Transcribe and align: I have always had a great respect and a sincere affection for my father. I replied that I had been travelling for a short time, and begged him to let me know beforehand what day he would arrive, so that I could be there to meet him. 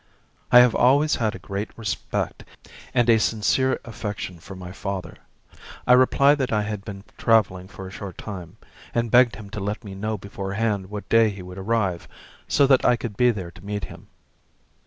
I 0.51 0.61
have 0.61 0.73
always 0.73 1.17
had 1.17 1.35
a 1.35 1.37
great 1.37 1.69
respect 1.77 2.43
and 2.91 3.07
a 3.07 3.19
sincere 3.19 3.79
affection 3.85 4.39
for 4.39 4.55
my 4.55 4.71
father. 4.71 5.15
I 5.85 5.93
replied 5.93 6.39
that 6.39 6.51
I 6.51 6.63
had 6.63 6.83
been 6.83 7.03
travelling 7.19 7.67
for 7.67 7.87
a 7.87 7.91
short 7.91 8.17
time, 8.17 8.57
and 8.95 9.11
begged 9.11 9.35
him 9.35 9.51
to 9.51 9.59
let 9.59 9.83
me 9.83 9.93
know 9.93 10.17
beforehand 10.17 10.89
what 10.89 11.07
day 11.07 11.29
he 11.29 11.43
would 11.43 11.59
arrive, 11.59 12.07
so 12.47 12.65
that 12.65 12.83
I 12.83 12.95
could 12.95 13.15
be 13.15 13.29
there 13.29 13.51
to 13.51 13.63
meet 13.63 13.83
him. 13.83 14.07